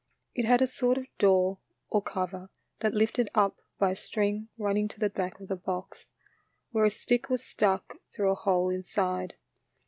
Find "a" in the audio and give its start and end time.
0.63-0.65, 3.91-3.95, 6.85-6.89, 8.31-8.33